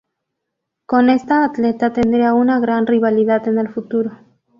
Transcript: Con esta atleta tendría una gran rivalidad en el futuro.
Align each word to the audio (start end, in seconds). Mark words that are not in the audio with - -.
Con 0.87 1.11
esta 1.11 1.43
atleta 1.45 1.93
tendría 1.93 2.33
una 2.33 2.59
gran 2.59 2.87
rivalidad 2.87 3.47
en 3.47 3.59
el 3.59 3.69
futuro. 3.71 4.17